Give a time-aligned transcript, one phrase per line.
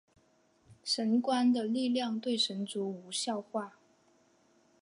[0.83, 3.73] 神官的力量对神族无效化。